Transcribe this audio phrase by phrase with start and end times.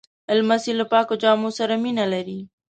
[0.37, 2.39] لمسی له پاکو جامو سره مینه لري.